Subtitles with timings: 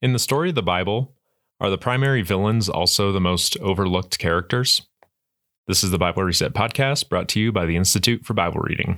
[0.00, 1.16] In the story of the Bible,
[1.58, 4.82] are the primary villains also the most overlooked characters?
[5.66, 8.96] This is the Bible Reset podcast brought to you by the Institute for Bible Reading.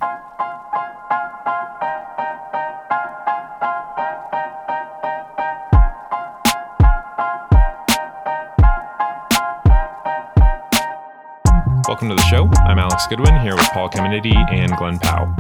[11.89, 12.47] Welcome to the show.
[12.67, 15.35] I'm Alex Goodwin here with Paul Caminiti and Glenn Paauw.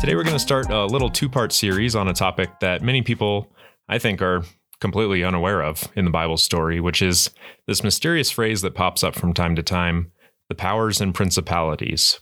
[0.00, 3.02] Today we're going to start a little two part series on a topic that many
[3.02, 3.54] people,
[3.88, 4.42] I think, are
[4.82, 7.30] completely unaware of in the Bible story, which is
[7.66, 10.12] this mysterious phrase that pops up from time to time
[10.50, 12.20] the powers and principalities.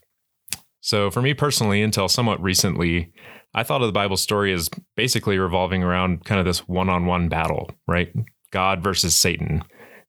[0.80, 3.12] So, for me personally, until somewhat recently,
[3.54, 7.06] I thought of the Bible story as basically revolving around kind of this one on
[7.06, 8.12] one battle, right?
[8.52, 9.64] God versus Satan.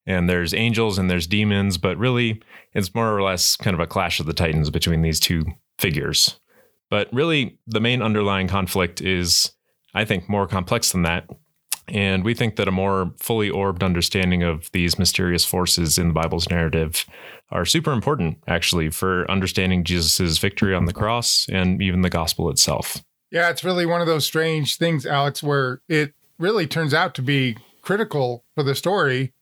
[0.06, 2.42] And there's angels and there's demons, but really
[2.74, 5.46] it's more or less kind of a clash of the titans between these two
[5.80, 6.40] figures.
[6.90, 9.52] But really, the main underlying conflict is,
[9.94, 11.28] I think, more complex than that.
[11.92, 16.14] And we think that a more fully orbed understanding of these mysterious forces in the
[16.14, 17.06] Bible's narrative
[17.52, 22.50] are super important, actually, for understanding Jesus' victory on the cross and even the gospel
[22.50, 23.04] itself.
[23.30, 27.22] Yeah, it's really one of those strange things, Alex, where it really turns out to
[27.22, 29.34] be critical for the story,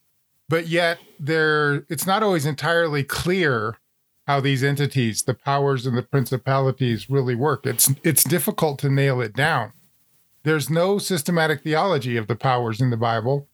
[0.47, 3.77] but yet there it's not always entirely clear
[4.25, 7.65] how these entities, the powers and the principalities really work.
[7.65, 9.73] It's it's difficult to nail it down.
[10.43, 13.47] There's no systematic theology of the powers in the Bible,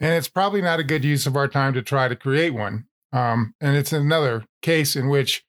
[0.00, 2.86] and it's probably not a good use of our time to try to create one.
[3.12, 5.44] Um, and it's another case in which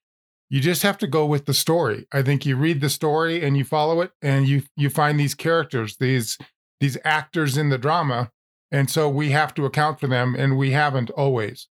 [0.50, 2.06] you just have to go with the story.
[2.12, 5.34] I think you read the story and you follow it, and you you find these
[5.34, 6.38] characters, these
[6.80, 8.30] these actors in the drama,
[8.72, 11.68] and so we have to account for them, and we haven't always.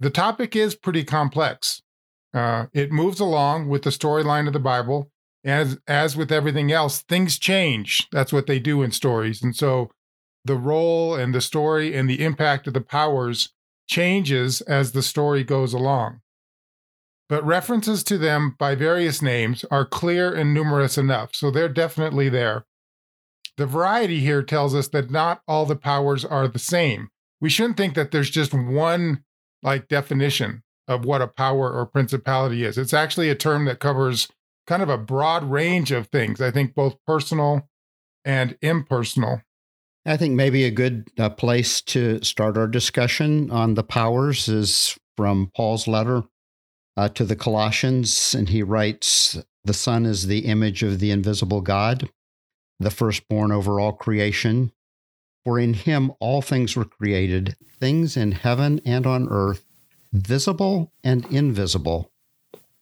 [0.00, 1.82] The topic is pretty complex.
[2.32, 5.11] Uh, it moves along with the storyline of the Bible,
[5.44, 8.08] as as with everything else, things change.
[8.12, 9.42] That's what they do in stories.
[9.42, 9.90] And so
[10.44, 13.50] the role and the story and the impact of the powers
[13.88, 16.20] changes as the story goes along.
[17.28, 22.28] But references to them by various names are clear and numerous enough, so they're definitely
[22.28, 22.66] there.
[23.56, 27.08] The variety here tells us that not all the powers are the same.
[27.40, 29.24] We shouldn't think that there's just one
[29.62, 32.76] like definition of what a power or principality is.
[32.76, 34.28] It's actually a term that covers
[34.66, 36.40] kind of a broad range of things.
[36.40, 37.68] I think both personal
[38.24, 39.42] and impersonal.
[40.04, 44.98] I think maybe a good uh, place to start our discussion on the powers is
[45.16, 46.24] from Paul's letter
[46.96, 48.34] uh, to the Colossians.
[48.34, 52.08] And he writes, The Son is the image of the invisible God,
[52.80, 54.72] the firstborn over all creation.
[55.44, 59.64] For in him all things were created, things in heaven and on earth,
[60.12, 62.11] visible and invisible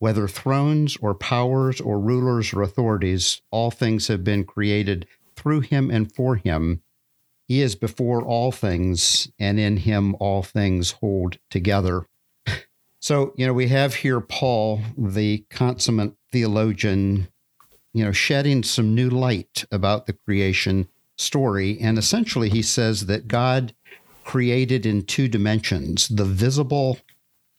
[0.00, 5.06] whether thrones or powers or rulers or authorities, all things have been created
[5.36, 6.82] through him and for him.
[7.46, 12.06] He is before all things, and in him all things hold together.
[13.02, 17.28] So, you know, we have here Paul, the consummate theologian,
[17.94, 21.78] you know, shedding some new light about the creation story.
[21.80, 23.72] And essentially, he says that God
[24.22, 26.98] created in two dimensions the visible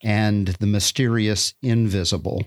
[0.04, 2.44] and the mysterious invisible.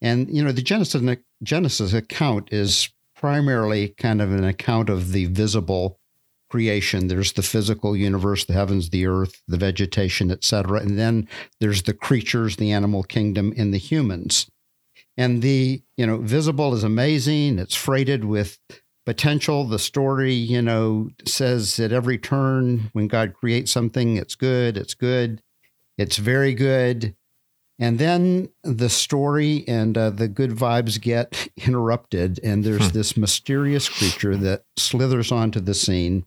[0.00, 5.26] And, you know, the Genesis, Genesis account is primarily kind of an account of the
[5.26, 5.98] visible
[6.50, 7.08] creation.
[7.08, 10.80] There's the physical universe, the heavens, the earth, the vegetation, etc.
[10.80, 11.28] And then
[11.60, 14.50] there's the creatures, the animal kingdom, and the humans.
[15.16, 17.58] And the, you know, visible is amazing.
[17.58, 18.58] It's freighted with
[19.04, 19.64] potential.
[19.64, 24.94] The story, you know, says at every turn when God creates something, it's good, it's
[24.94, 25.42] good.
[25.98, 27.14] It's very good.
[27.80, 32.92] And then the story and uh, the good vibes get interrupted, and there's hmm.
[32.92, 36.26] this mysterious creature that slithers onto the scene.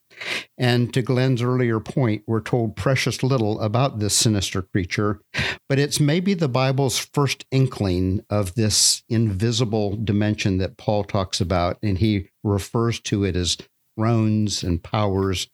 [0.58, 5.20] And to Glenn's earlier point, we're told precious little about this sinister creature,
[5.68, 11.78] but it's maybe the Bible's first inkling of this invisible dimension that Paul talks about,
[11.84, 13.58] and he refers to it as
[13.98, 15.50] thrones and powers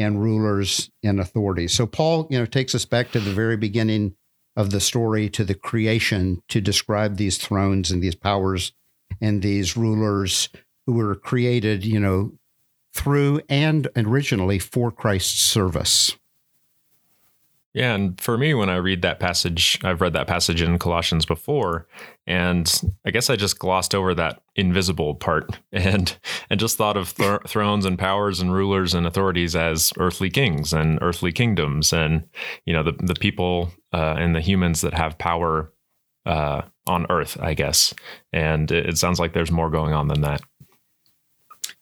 [0.00, 1.72] and rulers and authorities.
[1.72, 4.14] So Paul, you know, takes us back to the very beginning
[4.56, 8.72] of the story to the creation to describe these thrones and these powers
[9.20, 10.48] and these rulers
[10.86, 12.32] who were created, you know,
[12.92, 16.16] through and originally for Christ's service.
[17.72, 21.24] Yeah, and for me, when I read that passage, I've read that passage in Colossians
[21.24, 21.86] before,
[22.26, 22.68] and
[23.06, 26.16] I guess I just glossed over that invisible part and
[26.50, 30.72] and just thought of th- thrones and powers and rulers and authorities as earthly kings
[30.72, 32.28] and earthly kingdoms, and
[32.66, 35.72] you know the the people uh, and the humans that have power
[36.26, 37.94] uh, on Earth, I guess.
[38.32, 40.42] And it, it sounds like there's more going on than that.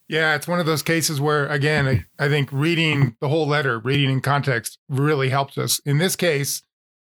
[0.08, 3.78] Yeah, it's one of those cases where, again, I, I think reading the whole letter,
[3.78, 5.81] reading in context, really helps us.
[5.84, 6.62] In this case,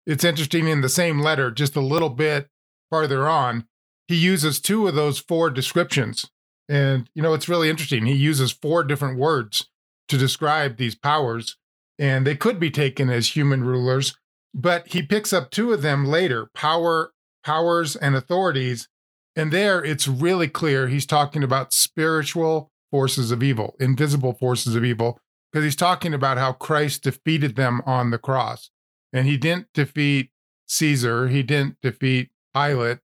[0.05, 2.47] it's interesting in the same letter, just a little bit
[2.91, 3.65] farther on,
[4.07, 6.29] he uses two of those four descriptions.
[6.69, 8.05] And, you know, it's really interesting.
[8.05, 9.69] He uses four different words
[10.09, 11.57] to describe these powers,
[11.97, 14.15] and they could be taken as human rulers,
[14.53, 17.13] but he picks up two of them later power,
[17.43, 18.89] powers, and authorities.
[19.35, 24.85] And there it's really clear he's talking about spiritual forces of evil, invisible forces of
[24.85, 25.19] evil,
[25.51, 28.69] because he's talking about how Christ defeated them on the cross.
[29.11, 30.29] And he didn't defeat
[30.67, 32.99] Caesar, he didn't defeat Pilate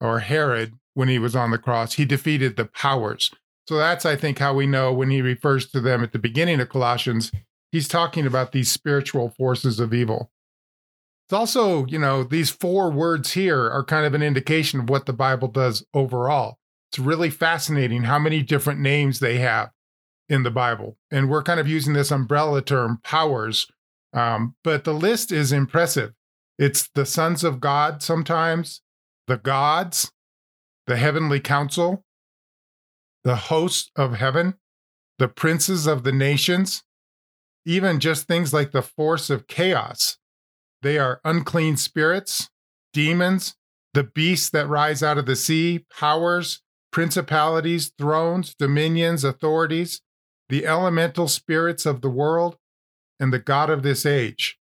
[0.00, 1.94] or Herod when he was on the cross.
[1.94, 3.30] He defeated the powers.
[3.68, 6.60] So that's, I think, how we know when he refers to them at the beginning
[6.60, 7.32] of Colossians,
[7.72, 10.30] he's talking about these spiritual forces of evil.
[11.26, 15.06] It's also, you know, these four words here are kind of an indication of what
[15.06, 16.58] the Bible does overall.
[16.94, 19.70] It's really fascinating how many different names they have
[20.28, 20.96] in the Bible.
[21.10, 23.66] And we're kind of using this umbrella term, powers.
[24.12, 26.12] Um, but the list is impressive.
[26.56, 28.80] It's the sons of God sometimes,
[29.26, 30.12] the gods,
[30.86, 32.04] the heavenly council,
[33.24, 34.54] the hosts of heaven,
[35.18, 36.84] the princes of the nations,
[37.66, 40.16] even just things like the force of chaos.
[40.80, 42.50] They are unclean spirits,
[42.92, 43.56] demons,
[43.94, 46.60] the beasts that rise out of the sea, powers,
[46.94, 50.00] principalities, thrones, dominions, authorities,
[50.48, 52.56] the elemental spirits of the world,
[53.18, 54.60] and the God of this age.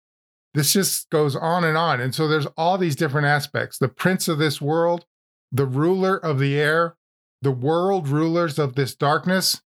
[0.54, 2.02] This just goes on and on.
[2.02, 5.06] And so there's all these different aspects the prince of this world,
[5.54, 6.98] the ruler of the air,
[7.42, 9.62] the world rulers of this darkness,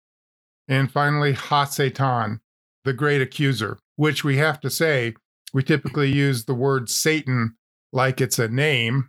[0.68, 2.42] and finally, Ha Satan,
[2.84, 5.14] the great accuser, which we have to say,
[5.54, 7.56] we typically use the word Satan
[7.90, 9.08] like it's a name,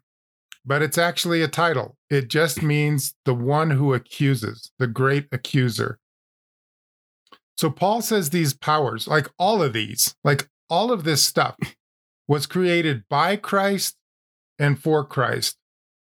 [0.66, 1.98] but it's actually a title.
[2.10, 6.00] It just means the one who accuses, the great accuser.
[7.58, 11.56] So Paul says these powers, like all of these, like all of this stuff,
[12.28, 13.96] was created by Christ
[14.58, 15.58] and for Christ.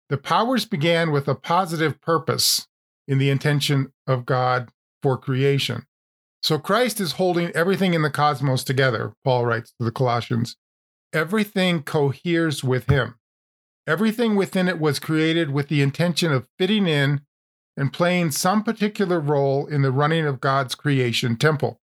[0.10, 2.68] The powers began with a positive purpose
[3.08, 4.70] in the intention of God
[5.02, 5.86] for creation.
[6.42, 10.58] So Christ is holding everything in the cosmos together, Paul writes to the Colossians.
[11.12, 13.16] Everything coheres with him.
[13.88, 17.22] Everything within it was created with the intention of fitting in
[17.78, 21.80] and playing some particular role in the running of God's creation temple.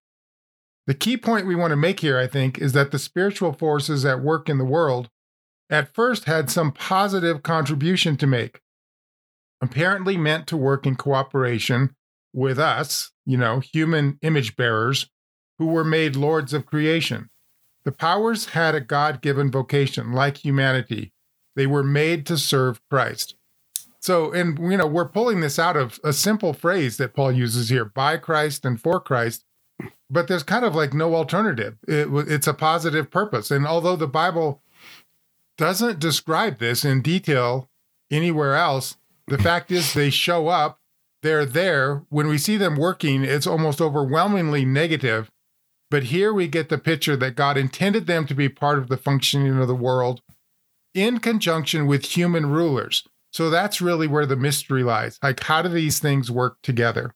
[0.86, 4.04] The key point we want to make here, I think, is that the spiritual forces
[4.04, 5.10] at work in the world
[5.70, 8.60] at first had some positive contribution to make,
[9.60, 11.94] apparently meant to work in cooperation
[12.32, 15.08] with us, you know, human image bearers
[15.58, 17.30] who were made lords of creation.
[17.84, 21.12] The powers had a God given vocation, like humanity,
[21.54, 23.36] they were made to serve Christ.
[24.00, 27.68] So, and you know, we're pulling this out of a simple phrase that Paul uses
[27.68, 29.44] here by Christ and for Christ,
[30.10, 31.76] but there's kind of like no alternative.
[31.86, 33.50] It, it's a positive purpose.
[33.50, 34.60] And although the Bible
[35.56, 37.68] doesn't describe this in detail
[38.10, 38.96] anywhere else,
[39.28, 40.80] the fact is they show up,
[41.22, 42.02] they're there.
[42.08, 45.30] When we see them working, it's almost overwhelmingly negative.
[45.90, 48.96] But here we get the picture that God intended them to be part of the
[48.96, 50.22] functioning of the world
[50.94, 53.06] in conjunction with human rulers.
[53.32, 55.18] So that's really where the mystery lies.
[55.22, 57.14] Like, how do these things work together?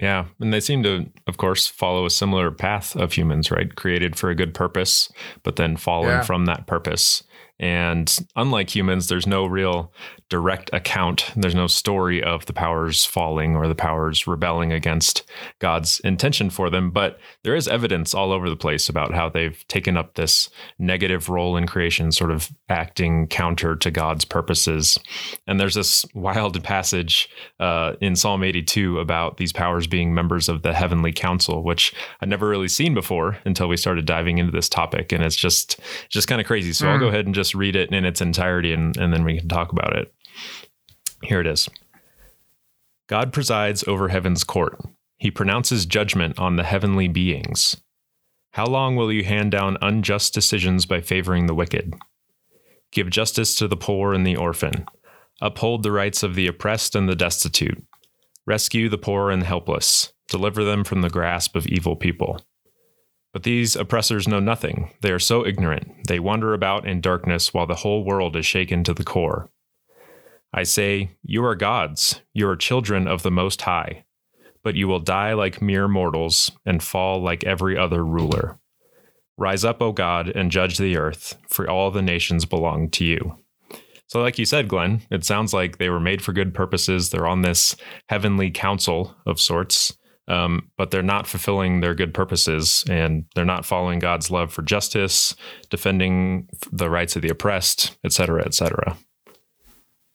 [0.00, 0.26] Yeah.
[0.38, 3.74] And they seem to, of course, follow a similar path of humans, right?
[3.74, 5.10] Created for a good purpose,
[5.42, 6.22] but then fallen yeah.
[6.22, 7.24] from that purpose.
[7.60, 9.92] And unlike humans, there's no real
[10.28, 11.32] direct account.
[11.34, 15.24] There's no story of the powers falling or the powers rebelling against
[15.58, 16.90] God's intention for them.
[16.90, 21.28] But there is evidence all over the place about how they've taken up this negative
[21.28, 24.98] role in creation, sort of acting counter to God's purposes.
[25.46, 30.62] And there's this wild passage uh, in Psalm 82 about these powers being members of
[30.62, 34.68] the heavenly council, which I'd never really seen before until we started diving into this
[34.68, 35.10] topic.
[35.10, 36.72] And it's just, just kind of crazy.
[36.72, 36.90] So mm.
[36.90, 39.48] I'll go ahead and just read it in its entirety and, and then we can
[39.48, 40.12] talk about it.
[41.22, 41.68] Here it is
[43.08, 44.78] God presides over heaven's court.
[45.18, 47.76] He pronounces judgment on the heavenly beings.
[48.52, 51.94] How long will you hand down unjust decisions by favoring the wicked?
[52.92, 54.86] Give justice to the poor and the orphan.
[55.40, 57.82] Uphold the rights of the oppressed and the destitute.
[58.46, 60.12] Rescue the poor and helpless.
[60.28, 62.40] Deliver them from the grasp of evil people.
[63.32, 64.94] But these oppressors know nothing.
[65.02, 66.06] They are so ignorant.
[66.08, 69.50] They wander about in darkness while the whole world is shaken to the core.
[70.52, 74.04] I say, You are gods, you are children of the Most High,
[74.62, 78.58] but you will die like mere mortals and fall like every other ruler.
[79.36, 83.38] Rise up, O God, and judge the earth, for all the nations belong to you.
[84.08, 87.10] So, like you said, Glenn, it sounds like they were made for good purposes.
[87.10, 87.76] They're on this
[88.08, 89.96] heavenly council of sorts,
[90.28, 94.62] um, but they're not fulfilling their good purposes and they're not following God's love for
[94.62, 95.34] justice,
[95.70, 98.96] defending the rights of the oppressed, et cetera, et cetera.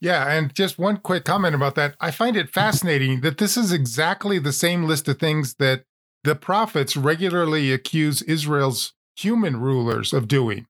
[0.00, 1.96] Yeah, and just one quick comment about that.
[2.00, 5.84] I find it fascinating that this is exactly the same list of things that
[6.24, 10.66] the prophets regularly accuse Israel's human rulers of doing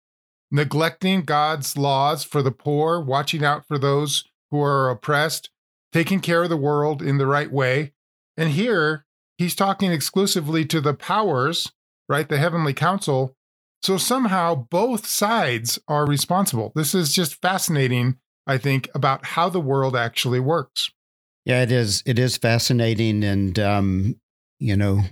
[0.50, 5.50] neglecting God's laws for the poor, watching out for those who are oppressed,
[5.92, 7.92] taking care of the world in the right way.
[8.36, 9.04] And here
[9.38, 11.72] he's talking exclusively to the powers,
[12.08, 12.28] right?
[12.28, 13.36] The heavenly council.
[13.82, 16.72] So somehow both sides are responsible.
[16.74, 20.90] This is just fascinating, I think, about how the world actually works.
[21.44, 22.02] Yeah, it is.
[22.06, 24.16] It is fascinating, and um,
[24.58, 25.02] you know,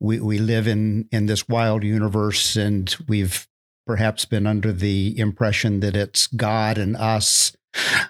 [0.00, 3.46] we we live in in this wild universe, and we've
[3.86, 7.56] perhaps been under the impression that it's God and us.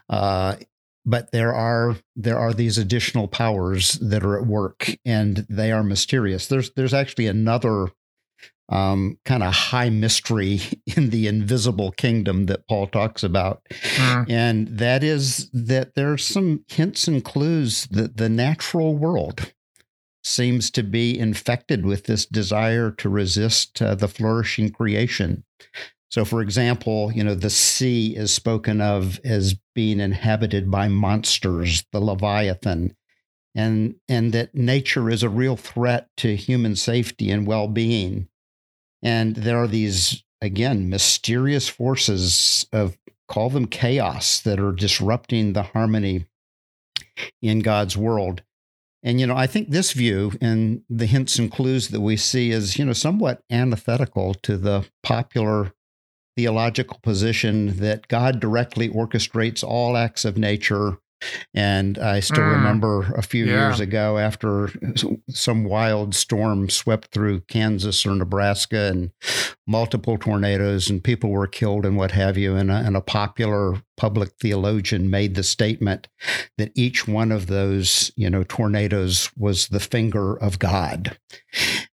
[0.08, 0.56] Uh,
[1.04, 5.82] but there are there are these additional powers that are at work, and they are
[5.82, 6.46] mysterious.
[6.46, 7.88] There's there's actually another
[8.68, 10.60] um, kind of high mystery
[10.96, 14.30] in the invisible kingdom that Paul talks about, mm.
[14.30, 19.52] and that is that there's some hints and clues that the natural world
[20.24, 25.42] seems to be infected with this desire to resist uh, the flourishing creation.
[26.12, 31.84] So, for example, you know, the sea is spoken of as being inhabited by monsters,
[31.90, 32.94] the Leviathan,
[33.54, 38.28] and, and that nature is a real threat to human safety and well being.
[39.02, 45.62] And there are these, again, mysterious forces of, call them chaos, that are disrupting the
[45.62, 46.26] harmony
[47.40, 48.42] in God's world.
[49.02, 52.50] And, you know, I think this view and the hints and clues that we see
[52.50, 55.72] is, you know, somewhat antithetical to the popular
[56.36, 60.98] theological position that God directly orchestrates all acts of nature
[61.54, 62.56] and I still mm.
[62.56, 63.68] remember a few yeah.
[63.68, 64.70] years ago after
[65.28, 69.10] some wild storm swept through Kansas or Nebraska and
[69.66, 72.56] multiple tornadoes and people were killed and what have you.
[72.56, 76.08] And a, and a popular public theologian made the statement
[76.58, 81.16] that each one of those, you know, tornadoes was the finger of God.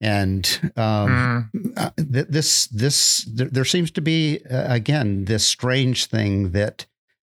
[0.01, 2.13] And um, mm.
[2.13, 6.87] th- this, this, there, there seems to be, uh, again, this strange thing that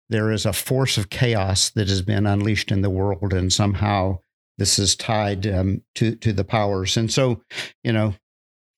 [0.09, 4.19] there is a force of chaos that has been unleashed in the world, and somehow
[4.59, 6.97] this is tied um, to to the powers.
[6.97, 7.43] And so,
[7.83, 8.15] you know,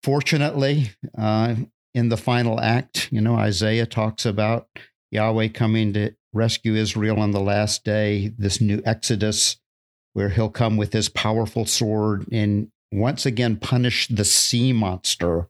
[0.03, 1.55] fortunately, uh,
[1.95, 4.69] in the final act, you know, Isaiah talks about
[5.11, 9.57] Yahweh coming to rescue Israel on the last day, this new Exodus,
[10.13, 15.49] where He'll come with His powerful sword and once again punish the sea monster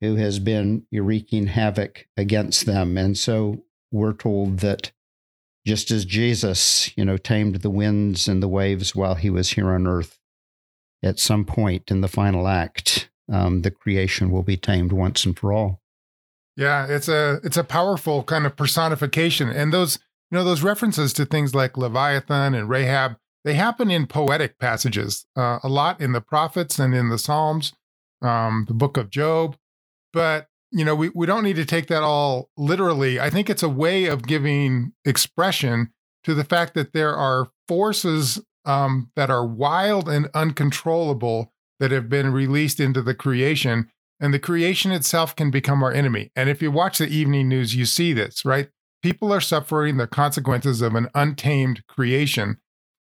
[0.00, 2.98] who has been wreaking havoc against them.
[2.98, 4.92] And so we're told that
[5.66, 9.70] just as Jesus, you know, tamed the winds and the waves while he was here
[9.70, 10.18] on earth.
[11.02, 15.38] At some point in the final act, um, the creation will be tamed once and
[15.38, 15.80] for all.
[16.56, 19.98] Yeah, it's a it's a powerful kind of personification, and those
[20.30, 25.26] you know those references to things like Leviathan and Rahab they happen in poetic passages
[25.36, 27.74] uh, a lot in the prophets and in the Psalms,
[28.22, 29.56] um, the Book of Job,
[30.12, 33.20] but you know, we, we don't need to take that all literally.
[33.20, 35.92] I think it's a way of giving expression
[36.24, 42.08] to the fact that there are forces um, that are wild and uncontrollable that have
[42.08, 43.88] been released into the creation.
[44.18, 46.32] And the creation itself can become our enemy.
[46.34, 48.68] And if you watch the evening news, you see this, right?
[49.02, 52.58] People are suffering the consequences of an untamed creation.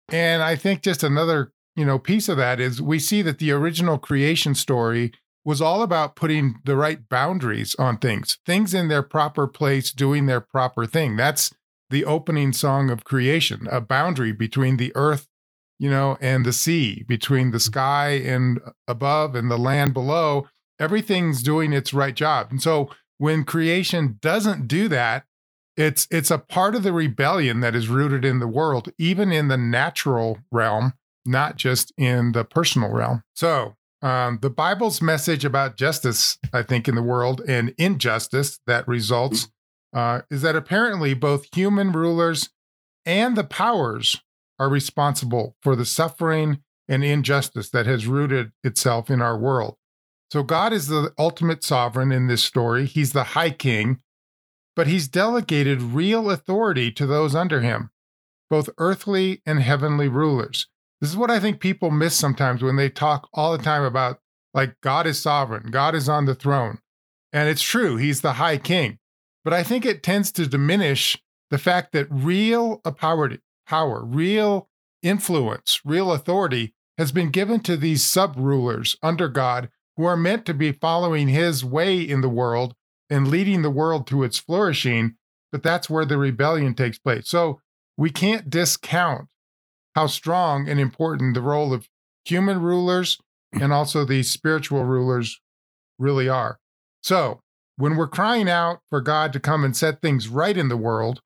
[0.09, 3.51] And I think just another, you know, piece of that is we see that the
[3.51, 5.13] original creation story
[5.45, 10.25] was all about putting the right boundaries on things, things in their proper place, doing
[10.25, 11.15] their proper thing.
[11.15, 11.53] That's
[11.91, 15.27] the opening song of creation, a boundary between the earth,
[15.77, 17.71] you know, and the sea, between the mm-hmm.
[17.71, 20.47] sky and above and the land below.
[20.79, 22.47] Everything's doing its right job.
[22.49, 25.25] And so when creation doesn't do that,
[25.77, 29.49] it's it's a part of the rebellion that is rooted in the world, even in
[29.49, 30.93] the natural realm,
[31.25, 33.23] not just in the personal realm.
[33.35, 33.75] So
[34.05, 39.50] um, the Bible's message about justice, I think, in the world and injustice that results
[39.95, 42.50] uh, is that apparently both human rulers
[43.03, 44.21] and the powers
[44.59, 49.77] are responsible for the suffering and injustice that has rooted itself in our world.
[50.31, 52.85] So, God is the ultimate sovereign in this story.
[52.85, 54.01] He's the high king,
[54.75, 57.89] but he's delegated real authority to those under him,
[58.51, 60.67] both earthly and heavenly rulers.
[61.01, 64.19] This is what I think people miss sometimes when they talk all the time about
[64.53, 66.79] like God is sovereign, God is on the throne.
[67.33, 68.99] And it's true, he's the high king.
[69.43, 71.21] But I think it tends to diminish
[71.51, 73.31] the fact that real power,
[73.67, 74.69] power, real
[75.03, 80.45] influence, real authority has been given to these sub rulers under God who are meant
[80.45, 82.73] to be following his way in the world
[83.09, 85.15] and leading the world to its flourishing.
[85.51, 87.29] But that's where the rebellion takes place.
[87.29, 87.61] So
[87.97, 89.27] we can't discount
[89.95, 91.87] how strong and important the role of
[92.25, 93.17] human rulers
[93.53, 95.39] and also these spiritual rulers
[95.97, 96.59] really are.
[97.01, 97.39] So
[97.77, 101.21] when we're crying out for God to come and set things right in the world,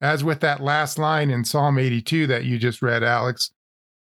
[0.00, 3.50] as with that last line in Psalm 82 that you just read, Alex,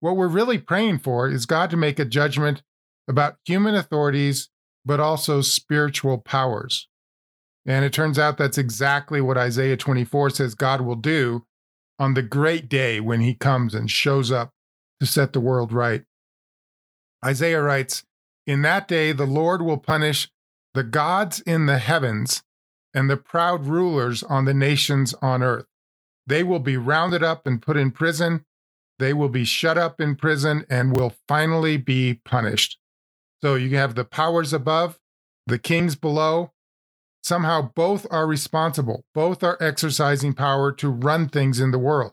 [0.00, 2.62] what we're really praying for is God to make a judgment
[3.08, 4.48] about human authorities,
[4.84, 6.88] but also spiritual powers.
[7.66, 11.44] And it turns out that's exactly what Isaiah 24 says God will do
[12.00, 14.50] on the great day when he comes and shows up
[14.98, 16.04] to set the world right.
[17.24, 18.04] Isaiah writes,
[18.46, 20.28] In that day the Lord will punish
[20.72, 22.42] the gods in the heavens
[22.94, 25.66] and the proud rulers on the nations on earth.
[26.26, 28.44] They will be rounded up and put in prison.
[28.98, 32.78] They will be shut up in prison and will finally be punished.
[33.42, 34.98] So you have the powers above,
[35.46, 36.52] the kings below.
[37.22, 39.04] Somehow both are responsible.
[39.14, 42.12] Both are exercising power to run things in the world.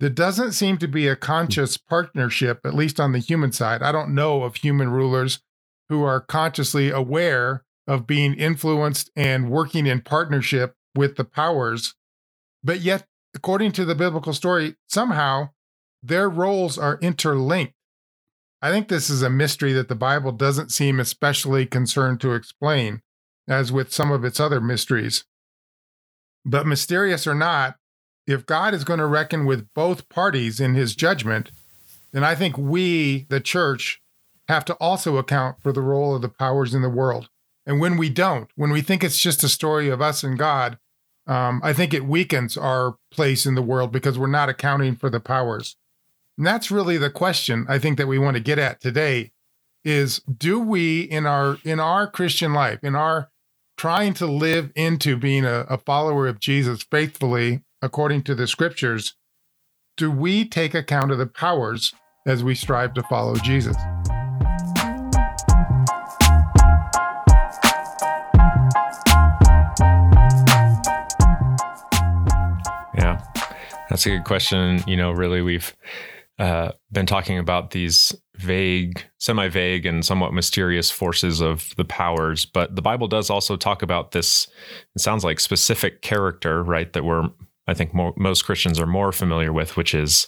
[0.00, 3.82] There doesn't seem to be a conscious partnership, at least on the human side.
[3.82, 5.40] I don't know of human rulers
[5.88, 11.94] who are consciously aware of being influenced and working in partnership with the powers.
[12.64, 15.50] But yet, according to the biblical story, somehow
[16.02, 17.74] their roles are interlinked.
[18.60, 23.02] I think this is a mystery that the Bible doesn't seem especially concerned to explain,
[23.48, 25.24] as with some of its other mysteries.
[26.44, 27.76] But mysterious or not,
[28.26, 31.50] if God is going to reckon with both parties in his judgment,
[32.12, 34.00] then I think we, the church,
[34.48, 37.28] have to also account for the role of the powers in the world.
[37.64, 40.78] And when we don't, when we think it's just a story of us and God,
[41.26, 45.08] um, I think it weakens our place in the world because we're not accounting for
[45.08, 45.76] the powers.
[46.36, 49.30] And that's really the question I think that we want to get at today
[49.84, 53.30] is do we in our in our Christian life, in our
[53.82, 59.16] trying to live into being a, a follower of Jesus faithfully according to the scriptures,
[59.96, 61.92] do we take account of the powers
[62.24, 63.74] as we strive to follow Jesus?
[72.94, 73.20] Yeah,
[73.90, 74.80] that's a good question.
[74.86, 75.74] You know, really, we've
[76.38, 82.44] uh, been talking about these vague, semi vague, and somewhat mysterious forces of the powers.
[82.44, 84.48] But the Bible does also talk about this,
[84.94, 86.92] it sounds like specific character, right?
[86.92, 87.28] That we're,
[87.66, 90.26] I think more, most Christians are more familiar with, which is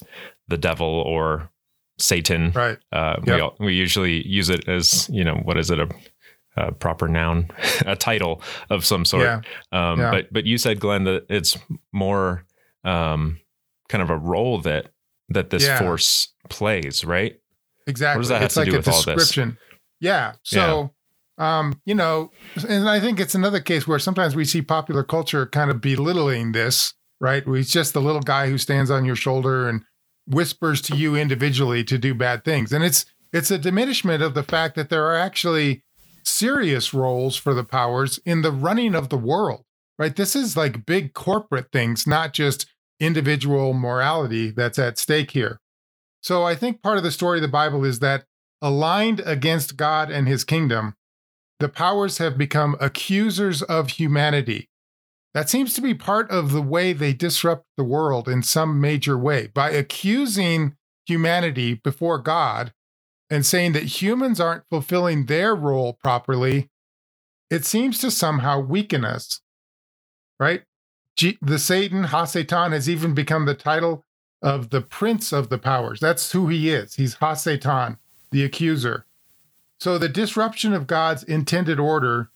[0.48, 1.50] the devil or
[1.98, 2.52] Satan.
[2.52, 2.78] Right.
[2.92, 3.52] Uh, yep.
[3.58, 5.78] we, we usually use it as, you know, what is it?
[5.80, 5.88] A,
[6.56, 7.48] a proper noun,
[7.86, 8.40] a title
[8.70, 9.24] of some sort.
[9.24, 9.40] Yeah.
[9.72, 10.10] Um, Yeah.
[10.10, 11.58] But but you said, Glenn, that it's
[11.92, 12.44] more
[12.84, 13.40] um,
[13.88, 14.92] kind of a role that
[15.30, 15.78] that this Yeah.
[15.80, 17.40] force plays, right?
[17.86, 18.22] Exactly.
[18.22, 19.04] does that have it's to like do a with all this?
[19.04, 19.58] description.
[20.00, 20.32] Yeah.
[20.42, 20.92] So,
[21.38, 22.30] um, you know,
[22.68, 26.52] and I think it's another case where sometimes we see popular culture kind of belittling
[26.52, 27.46] this, right?
[27.46, 29.82] Where he's just the little guy who stands on your shoulder and
[30.26, 32.72] whispers to you individually to do bad things.
[32.72, 35.82] And it's it's a diminishment of the fact that there are actually
[36.22, 39.64] serious roles for the powers in the running of the world,
[39.98, 40.14] right?
[40.14, 42.66] This is like big corporate things, not just
[43.00, 45.60] individual morality that's at stake here.
[46.24, 48.24] So I think part of the story of the Bible is that
[48.62, 50.94] aligned against God and his kingdom,
[51.60, 54.70] the powers have become accusers of humanity.
[55.34, 59.18] That seems to be part of the way they disrupt the world in some major
[59.18, 62.72] way by accusing humanity before God
[63.28, 66.70] and saying that humans aren't fulfilling their role properly.
[67.50, 69.42] It seems to somehow weaken us,
[70.40, 70.62] right?
[71.18, 74.06] G- the Satan, Ha-Satan, has even become the title
[74.44, 75.98] of the prince of the powers.
[75.98, 76.94] That's who he is.
[76.94, 77.96] He's Ha-Satan,
[78.30, 79.06] the accuser.
[79.80, 82.30] So the disruption of God's intended order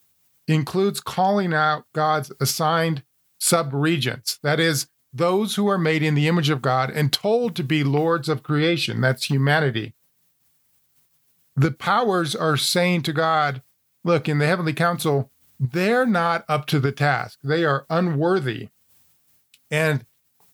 [0.49, 3.03] includes calling out God's assigned
[3.39, 4.41] subregents.
[4.41, 7.85] That is, those who are made in the image of God and told to be
[7.85, 9.01] lords of creation.
[9.01, 9.95] That's humanity.
[11.57, 13.63] The powers are saying to God,
[14.05, 17.39] look, in the heavenly council, they're not up to the task.
[17.43, 18.69] They are unworthy.
[19.71, 20.07] And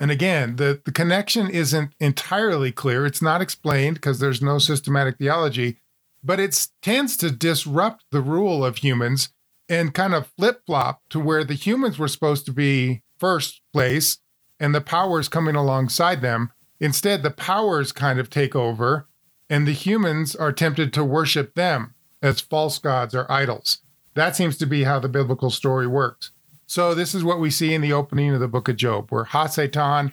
[0.04, 3.06] and again, the, the connection isn't entirely clear.
[3.06, 5.78] It's not explained because there's no systematic theology,
[6.22, 9.30] but it tends to disrupt the rule of humans
[9.66, 14.18] and kind of flip flop to where the humans were supposed to be first place
[14.60, 16.52] and the powers coming alongside them.
[16.78, 19.08] Instead, the powers kind of take over
[19.48, 23.78] and the humans are tempted to worship them as false gods or idols.
[24.12, 26.30] That seems to be how the biblical story works.
[26.66, 29.24] So this is what we see in the opening of the book of Job, where
[29.24, 30.12] Ha-Satan,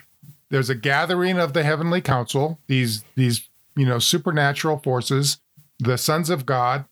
[0.49, 5.39] there's a gathering of the heavenly council, these these you know supernatural forces,
[5.79, 6.85] the sons of God,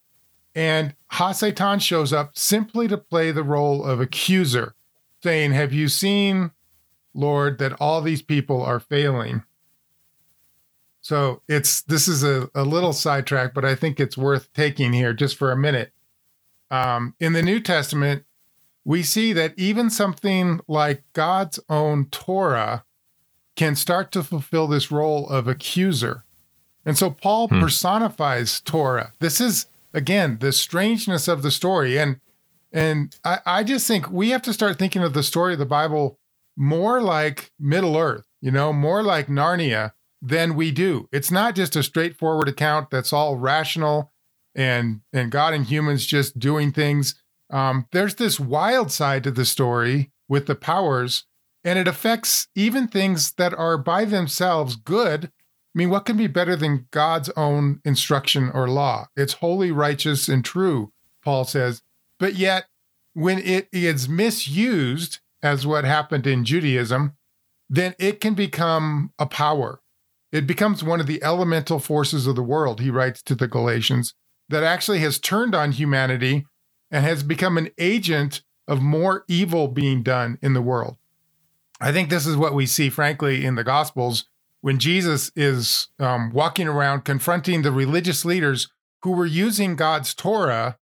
[0.55, 4.75] and Ha-Satan shows up simply to play the role of accuser,
[5.21, 6.51] saying, "Have you seen,
[7.13, 9.43] Lord, that all these people are failing?"
[11.01, 15.13] So it's this is a, a little sidetrack, but I think it's worth taking here
[15.13, 15.91] just for a minute.
[16.71, 18.25] Um, in the New Testament,
[18.89, 22.83] we see that even something like God's own Torah
[23.55, 26.23] can start to fulfill this role of accuser.
[26.87, 27.59] And so Paul hmm.
[27.59, 29.13] personifies Torah.
[29.19, 31.99] This is again the strangeness of the story.
[31.99, 32.19] And
[32.71, 35.67] and I, I just think we have to start thinking of the story of the
[35.67, 36.17] Bible
[36.57, 41.07] more like Middle Earth, you know, more like Narnia than we do.
[41.11, 44.11] It's not just a straightforward account that's all rational
[44.55, 47.13] and and God and humans just doing things.
[47.49, 51.25] Um, there's this wild side to the story with the powers,
[51.63, 55.25] and it affects even things that are by themselves good.
[55.25, 59.07] I mean, what can be better than God's own instruction or law?
[59.15, 60.91] It's holy, righteous, and true,
[61.23, 61.81] Paul says.
[62.19, 62.65] But yet,
[63.13, 67.13] when it is misused, as what happened in Judaism,
[67.69, 69.79] then it can become a power.
[70.31, 74.13] It becomes one of the elemental forces of the world, he writes to the Galatians,
[74.49, 76.45] that actually has turned on humanity
[76.91, 80.97] and has become an agent of more evil being done in the world.
[81.81, 84.25] I think this is what we see, frankly, in the Gospels
[84.61, 88.69] when Jesus is um, walking around confronting the religious leaders
[89.03, 90.77] who were using God's Torah,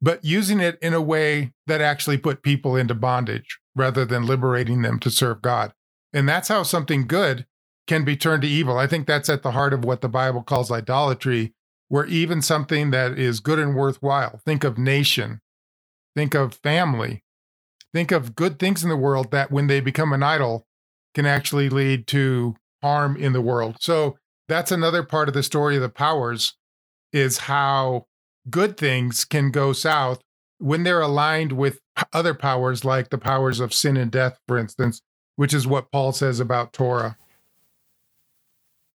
[0.00, 4.82] but using it in a way that actually put people into bondage rather than liberating
[4.82, 5.72] them to serve God.
[6.12, 7.46] And that's how something good
[7.86, 8.76] can be turned to evil.
[8.76, 11.54] I think that's at the heart of what the Bible calls idolatry,
[11.88, 15.40] where even something that is good and worthwhile, think of nation,
[16.14, 17.22] think of family,
[17.92, 20.66] think of good things in the world that when they become an idol
[21.14, 23.76] can actually lead to harm in the world.
[23.80, 26.54] So that's another part of the story of the powers
[27.12, 28.06] is how
[28.50, 30.20] good things can go south
[30.58, 31.80] when they're aligned with
[32.12, 35.02] other powers like the powers of sin and death for instance,
[35.36, 37.16] which is what Paul says about Torah.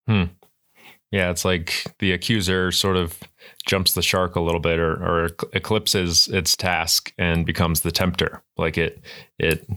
[0.06, 0.24] Hmm.
[1.12, 3.18] Yeah, it's like the accuser sort of
[3.66, 8.42] jumps the shark a little bit or, or eclipses its task and becomes the tempter.
[8.56, 9.00] Like it,
[9.38, 9.68] it,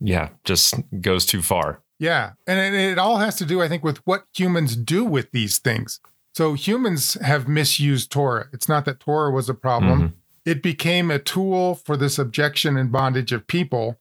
[0.00, 1.82] yeah, just goes too far.
[1.98, 2.32] Yeah.
[2.46, 5.58] And it, it all has to do, I think, with what humans do with these
[5.58, 6.00] things.
[6.34, 8.48] So humans have misused Torah.
[8.52, 10.00] It's not that Torah was a problem.
[10.00, 10.14] Mm-hmm.
[10.44, 13.98] It became a tool for the subjection and bondage of people,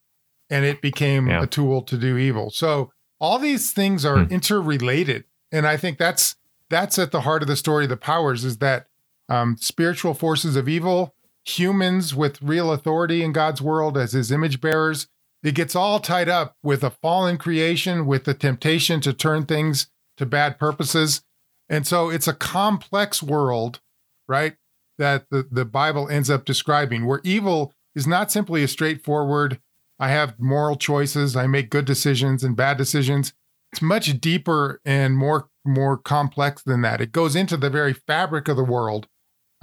[0.49, 1.43] and it became yeah.
[1.43, 2.49] a tool to do evil.
[2.49, 2.91] So
[3.21, 4.29] all these things are mm.
[4.29, 6.35] interrelated and I think that's
[6.73, 8.87] that's at the heart of the story of the powers is that
[9.29, 14.59] um, spiritual forces of evil, humans with real authority in God's world as His image
[14.59, 15.07] bearers.
[15.43, 19.87] It gets all tied up with a fallen creation, with the temptation to turn things
[20.17, 21.21] to bad purposes.
[21.69, 23.81] And so it's a complex world,
[24.27, 24.55] right?
[24.97, 29.59] That the, the Bible ends up describing, where evil is not simply a straightforward,
[29.99, 33.33] I have moral choices, I make good decisions and bad decisions
[33.73, 37.01] it's much deeper and more more complex than that.
[37.01, 39.07] It goes into the very fabric of the world.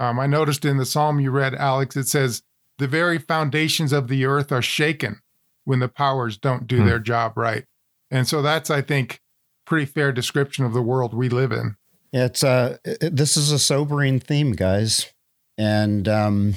[0.01, 2.43] Um, I noticed in the psalm you read, Alex, it says
[2.77, 5.21] the very foundations of the earth are shaken
[5.63, 6.87] when the powers don't do hmm.
[6.87, 7.65] their job right.
[8.09, 9.21] And so that's, I think,
[9.65, 11.77] pretty fair description of the world we live in.
[12.11, 15.13] It's uh, this is a sobering theme, guys,
[15.57, 16.55] and um,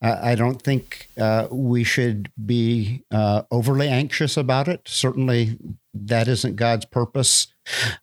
[0.00, 4.82] I don't think uh, we should be uh, overly anxious about it.
[4.84, 5.58] Certainly,
[5.94, 7.48] that isn't God's purpose.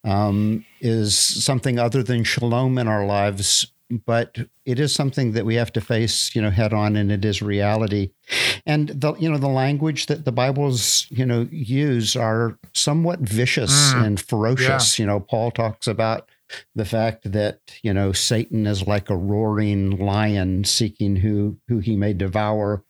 [0.04, 3.72] Um, is something other than shalom in our lives,
[4.08, 7.24] but it is something that we have to face, you know, head on, and it
[7.24, 8.10] is reality.
[8.66, 13.94] And the you know the language that the Bibles you know use are somewhat vicious
[13.94, 14.98] mm, and ferocious.
[14.98, 15.04] Yeah.
[15.04, 16.30] You know, Paul talks about
[16.76, 21.96] the fact that you know Satan is like a roaring lion seeking who who he
[21.96, 22.84] may devour,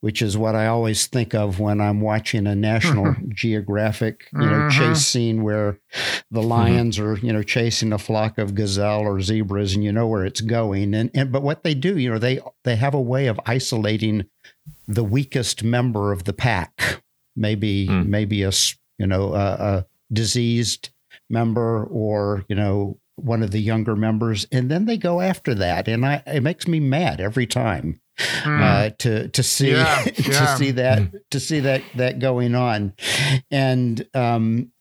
[0.00, 4.46] which is what I always think of when I'm watching a National Geographic you know
[4.46, 4.78] mm-hmm.
[4.78, 5.78] chase scene where
[6.30, 6.48] the mm-hmm.
[6.48, 7.06] lions mm-hmm.
[7.06, 10.40] are you know chasing a flock of gazelle or zebras and you know where it's
[10.40, 13.40] going and, and but what they do you know they they have a way of
[13.46, 14.24] isolating
[14.88, 17.02] the weakest member of the pack
[17.34, 18.06] maybe mm.
[18.06, 18.50] maybe a
[18.98, 20.90] you know a, a diseased
[21.28, 25.88] member or you know one of the younger members, and then they go after that,
[25.88, 28.62] and I it makes me mad every time mm.
[28.62, 30.54] uh, to to see yeah, to yeah.
[30.56, 32.94] see that to see that that going on,
[33.50, 34.72] and um,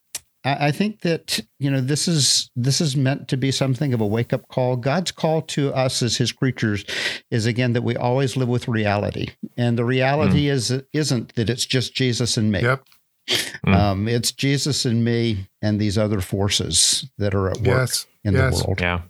[0.46, 4.02] I, I think that you know this is this is meant to be something of
[4.02, 4.78] a wake up call.
[4.78, 6.86] God's call to us as His creatures
[7.32, 10.52] is again that we always live with reality, and the reality mm.
[10.52, 12.62] is isn't that it's just Jesus and me.
[12.62, 12.84] Yep.
[13.28, 13.76] Mm.
[13.76, 18.06] Um, it's Jesus and me and these other forces that are at work yes.
[18.24, 18.60] in yes.
[18.60, 18.82] the world.
[18.82, 19.02] Yeah.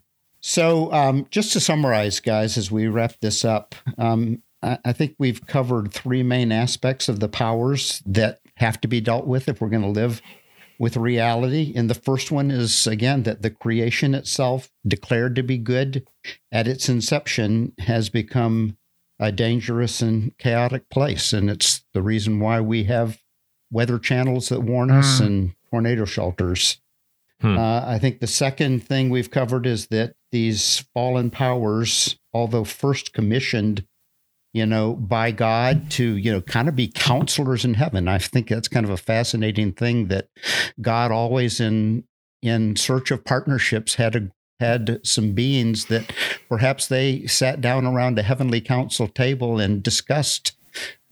[0.41, 5.15] So, um, just to summarize, guys, as we wrap this up, um, I, I think
[5.17, 9.59] we've covered three main aspects of the powers that have to be dealt with if
[9.59, 10.21] we're going to live
[10.77, 11.73] with reality.
[11.75, 16.05] And the first one is, again, that the creation itself, declared to be good
[16.51, 18.77] at its inception, has become
[19.19, 21.33] a dangerous and chaotic place.
[21.33, 23.19] And it's the reason why we have
[23.71, 25.25] weather channels that warn us mm.
[25.25, 26.81] and tornado shelters.
[27.41, 27.57] Hmm.
[27.57, 33.13] Uh, I think the second thing we've covered is that these fallen powers, although first
[33.13, 33.85] commissioned
[34.55, 38.07] you know, by God to, you know, kind of be counselors in heaven.
[38.07, 40.29] I think that's kind of a fascinating thing that
[40.79, 42.05] God always in
[42.41, 46.09] in search of partnerships had a had some beings that
[46.47, 50.55] perhaps they sat down around a heavenly council table and discussed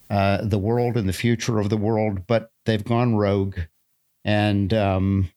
[0.10, 3.58] uh, the world and the future of the world, but they've gone rogue,
[4.24, 5.30] and um,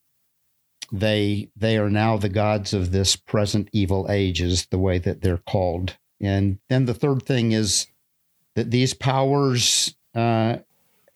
[0.93, 5.23] they they are now the gods of this present evil age, is the way that
[5.23, 5.97] they're called.
[6.21, 7.87] And then the third thing is
[8.55, 10.59] that these powers uh,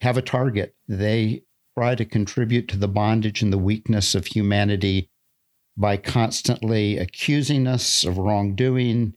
[0.01, 0.75] have a target.
[0.87, 1.43] They
[1.77, 5.09] try to contribute to the bondage and the weakness of humanity
[5.77, 9.15] by constantly accusing us of wrongdoing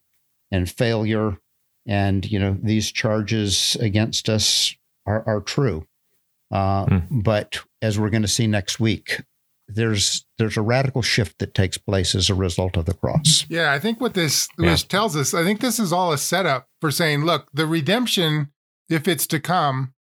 [0.51, 1.39] and failure.
[1.87, 4.75] And, you know, these charges against us
[5.07, 5.87] are, are true.
[6.51, 7.21] Uh, hmm.
[7.21, 9.21] But as we're going to see next week,
[9.67, 13.47] there's there's a radical shift that takes place as a result of the cross.
[13.49, 14.73] Yeah, I think what this yeah.
[14.73, 18.51] which tells us, I think this is all a setup for saying, look, the redemption,
[18.89, 19.95] if it's to come,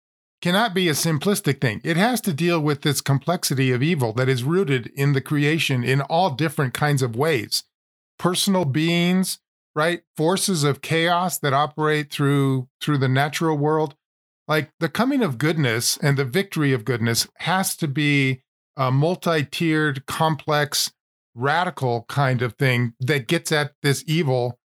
[0.41, 1.81] cannot be a simplistic thing.
[1.85, 5.85] It has to deal with this complexity of evil that is rooted in the creation
[5.85, 7.65] in all different kinds of ways.
[8.19, 9.39] Personal beings,
[9.75, 10.03] right?
[10.17, 13.95] Forces of chaos that operate through through the natural world.
[14.49, 18.43] Like the coming of goodness and the victory of goodness has to be
[18.77, 20.93] a multi-tiered, complex,
[21.35, 24.59] radical kind of thing that gets at this evil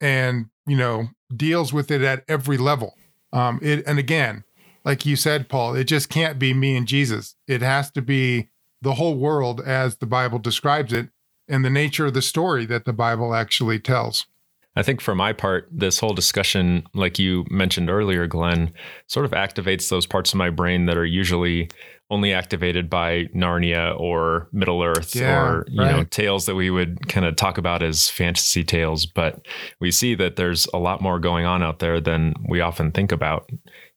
[0.00, 2.94] and you know deals with it at every level.
[3.32, 4.44] Um, it and again,
[4.84, 7.36] like you said, Paul, it just can't be me and Jesus.
[7.46, 8.48] It has to be
[8.82, 11.08] the whole world as the Bible describes it,
[11.48, 14.26] and the nature of the story that the Bible actually tells.
[14.76, 18.72] I think for my part, this whole discussion, like you mentioned earlier, Glenn,
[19.08, 21.68] sort of activates those parts of my brain that are usually
[22.10, 25.96] only activated by Narnia or Middle Earth yeah, or you right.
[25.96, 29.46] know tales that we would kind of talk about as fantasy tales, but
[29.80, 33.12] we see that there's a lot more going on out there than we often think
[33.12, 33.48] about.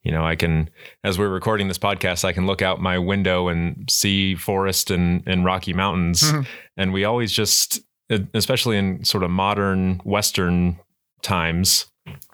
[0.04, 0.70] You know, I can
[1.04, 5.24] as we're recording this podcast, I can look out my window and see forest and
[5.26, 6.42] and rocky mountains, mm-hmm.
[6.78, 10.80] and we always just especially in sort of modern western
[11.22, 11.88] times,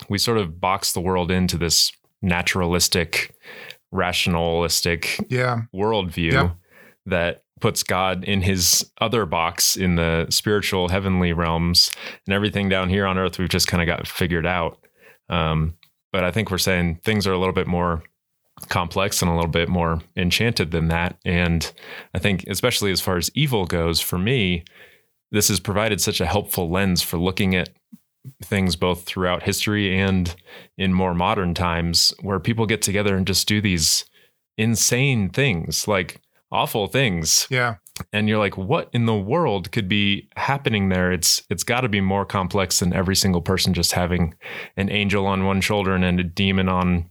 [0.10, 3.36] we sort of box the world into this naturalistic
[3.92, 5.62] rationalistic yeah.
[5.74, 6.56] worldview yep.
[7.06, 11.92] that puts God in his other box in the spiritual heavenly realms
[12.26, 14.78] and everything down here on earth we've just kind of got figured out.
[15.28, 15.76] Um,
[16.12, 18.04] but I think we're saying things are a little bit more
[18.68, 21.18] complex and a little bit more enchanted than that.
[21.26, 21.72] And
[22.14, 24.64] I think, especially as far as evil goes, for me,
[25.32, 27.70] this has provided such a helpful lens for looking at
[28.44, 30.36] things both throughout history and
[30.78, 34.06] in more modern times where people get together and just do these
[34.58, 37.48] insane things like awful things.
[37.50, 37.76] Yeah.
[38.14, 41.12] And you're like what in the world could be happening there?
[41.12, 44.36] It's it's got to be more complex than every single person just having
[44.78, 47.10] an angel on one shoulder and a demon on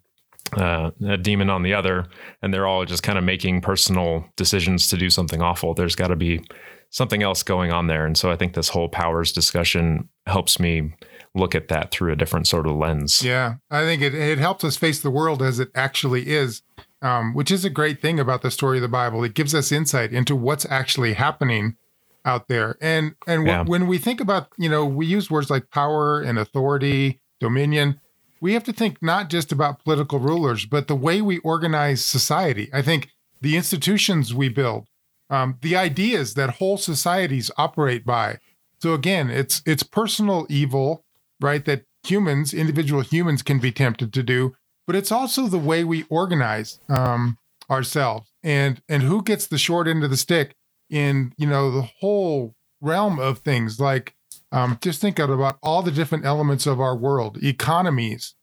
[0.57, 2.07] uh, a demon on the other.
[2.43, 5.75] And they're all just kind of making personal decisions to do something awful.
[5.75, 6.43] There's got to be
[6.91, 8.07] something else going on there.
[8.07, 10.95] And so I think this whole powers discussion helps me
[11.35, 13.23] look at that through a different sort of lens.
[13.23, 16.63] Yeah, I think it, it helps us face the world as it actually is,
[17.03, 19.23] um, which is a great thing about the story of the Bible.
[19.25, 21.77] It gives us insight into what's actually happening
[22.25, 22.77] out there.
[22.81, 23.65] And and yeah.
[23.65, 28.01] when we think about, you know, we use words like power and authority, dominion.
[28.41, 32.71] We have to think not just about political rulers, but the way we organize society.
[32.73, 34.87] I think the institutions we build,
[35.31, 38.39] um, the ideas that whole societies operate by.
[38.81, 41.05] So again, it's it's personal evil,
[41.41, 41.65] right?
[41.65, 44.55] That humans, individual humans, can be tempted to do,
[44.87, 47.39] but it's also the way we organize um,
[47.71, 50.55] ourselves and and who gets the short end of the stick
[50.89, 53.81] in you know the whole realm of things.
[53.81, 54.15] Like
[54.53, 58.35] um, just think about all the different elements of our world, economies,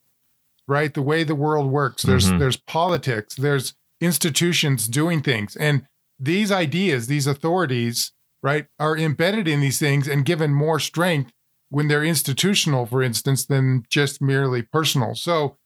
[0.67, 0.93] right?
[0.93, 2.03] The way the world works.
[2.03, 2.39] There's mm-hmm.
[2.39, 3.35] there's politics.
[3.35, 5.87] There's institutions doing things and
[6.19, 11.31] these ideas, these authorities, right, are embedded in these things and given more strength
[11.69, 15.15] when they're institutional, for instance, than just merely personal.
[15.15, 15.57] So,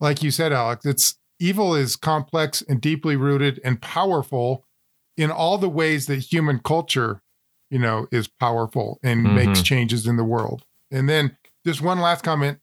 [0.00, 4.64] like you said, Alex, it's evil is complex and deeply rooted and powerful
[5.16, 7.22] in all the ways that human culture,
[7.70, 9.34] you know, is powerful and mm-hmm.
[9.34, 10.64] makes changes in the world.
[10.90, 12.58] And then just one last comment.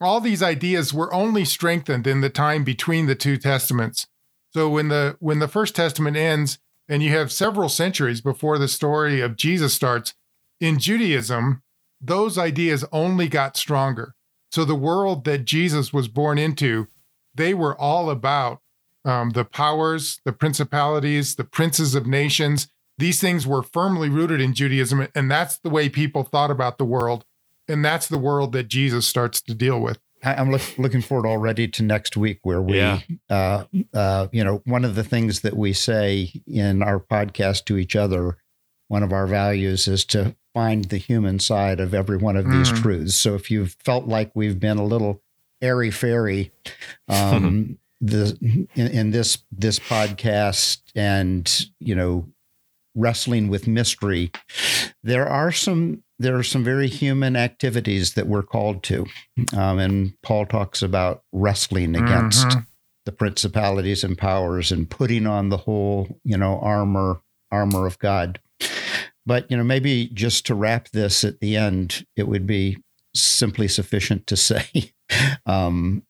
[0.00, 4.06] All these ideas were only strengthened in the time between the two testaments.
[4.54, 8.68] So when the when the first testament ends and you have several centuries before the
[8.68, 10.14] story of Jesus starts,
[10.60, 11.62] in Judaism,
[12.00, 14.14] those ideas only got stronger.
[14.50, 16.88] So the world that Jesus was born into,
[17.34, 18.60] they were all about
[19.04, 22.68] um, the powers, the principalities, the princes of nations.
[22.96, 26.84] These things were firmly rooted in Judaism, and that's the way people thought about the
[26.84, 27.24] world.
[27.68, 29.98] And that's the world that Jesus starts to deal with.
[30.34, 33.00] I'm look, looking forward already to next week, where we, yeah.
[33.30, 33.64] uh,
[33.94, 37.96] uh, you know, one of the things that we say in our podcast to each
[37.96, 38.38] other,
[38.88, 42.72] one of our values is to find the human side of every one of these
[42.72, 42.82] mm.
[42.82, 43.14] truths.
[43.14, 45.22] So if you've felt like we've been a little
[45.60, 46.52] airy fairy,
[47.08, 52.26] um, the in, in this this podcast, and you know,
[52.94, 54.30] wrestling with mystery,
[55.02, 59.06] there are some there are some very human activities that we're called to.
[59.56, 62.60] Um, and Paul talks about wrestling against mm-hmm.
[63.04, 67.20] the principalities and powers and putting on the whole, you know, armor,
[67.52, 68.40] armor of God.
[69.24, 72.78] But, you know, maybe just to wrap this at the end, it would be
[73.14, 74.92] simply sufficient to say,
[75.46, 76.02] um,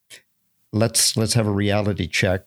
[0.73, 2.45] let's let's have a reality check.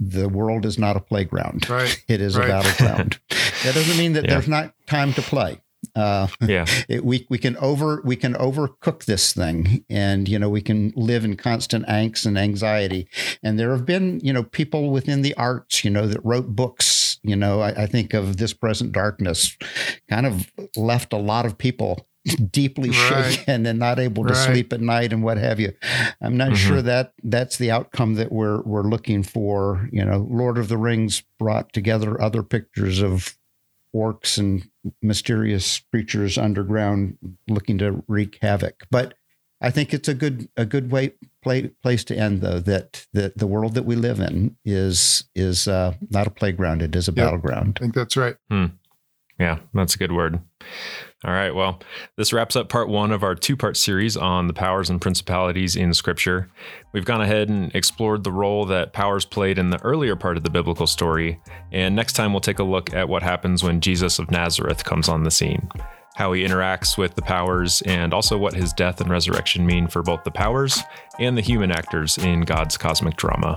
[0.00, 1.68] The world is not a playground.
[1.68, 2.04] Right.
[2.06, 2.48] It is right.
[2.48, 3.18] a battleground.
[3.28, 4.30] that doesn't mean that yeah.
[4.30, 5.60] there's not time to play.
[5.94, 10.48] Uh, yeah, it, we we can over we can overcook this thing, and you know
[10.48, 13.08] we can live in constant angst and anxiety.
[13.42, 17.20] And there have been you know people within the arts you know that wrote books.
[17.22, 19.56] You know, I, I think of this present darkness,
[20.08, 22.06] kind of left a lot of people
[22.50, 23.32] deeply right.
[23.32, 24.46] shaken and not able to right.
[24.46, 25.72] sleep at night and what have you.
[26.20, 26.68] I'm not mm-hmm.
[26.68, 29.88] sure that that's the outcome that we're we're looking for.
[29.92, 33.36] You know, Lord of the Rings brought together other pictures of
[33.94, 34.68] orcs and
[35.02, 38.84] mysterious creatures underground looking to wreak havoc.
[38.90, 39.14] But
[39.60, 43.36] I think it's a good a good way play, place to end though that that
[43.36, 47.12] the world that we live in is is uh, not a playground it is a
[47.12, 47.26] yep.
[47.26, 47.78] battleground.
[47.78, 48.36] I think that's right.
[48.50, 48.66] Hmm.
[49.38, 50.40] Yeah, that's a good word.
[51.24, 51.52] All right.
[51.52, 51.80] Well,
[52.16, 55.74] this wraps up part one of our two part series on the powers and principalities
[55.74, 56.48] in Scripture.
[56.92, 60.44] We've gone ahead and explored the role that powers played in the earlier part of
[60.44, 61.40] the biblical story.
[61.72, 65.08] And next time, we'll take a look at what happens when Jesus of Nazareth comes
[65.08, 65.68] on the scene,
[66.14, 70.02] how he interacts with the powers, and also what his death and resurrection mean for
[70.02, 70.80] both the powers
[71.18, 73.56] and the human actors in God's cosmic drama.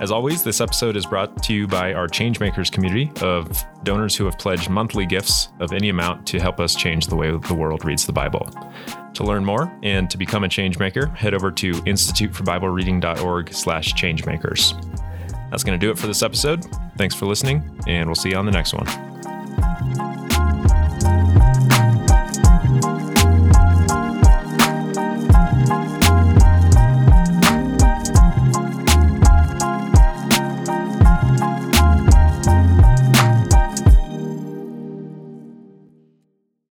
[0.00, 4.24] As always, this episode is brought to you by our Changemakers community of donors who
[4.24, 7.84] have pledged monthly gifts of any amount to help us change the way the world
[7.84, 8.48] reads the Bible.
[9.14, 14.72] To learn more and to become a changemaker, head over to instituteforbiblereading.org slash changemakers.
[15.50, 16.66] That's going to do it for this episode.
[16.98, 18.86] Thanks for listening, and we'll see you on the next one.